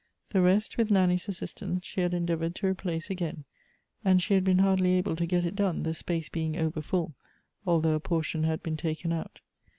The 0.31 0.41
rest, 0.41 0.77
with 0.77 0.89
Nanny's 0.89 1.27
assistance, 1.27 1.85
she 1.85 2.01
had 2.01 2.11
endeavored 2.11 2.55
to 2.55 2.65
replace 2.65 3.09
.iguin, 3.11 3.43
and 4.03 4.19
she 4.19 4.33
had 4.33 4.43
been 4.43 4.57
hardly 4.57 4.93
able 4.93 5.15
to 5.15 5.27
get 5.27 5.45
it 5.45 5.55
done, 5.55 5.83
the 5.83 5.93
space 5.93 6.27
being 6.27 6.57
over 6.57 6.81
full, 6.81 7.13
although 7.67 7.93
a 7.93 7.99
portion 7.99 8.43
had 8.43 8.63
been 8.63 8.77
taken 8.77 9.13
out. 9.13 9.41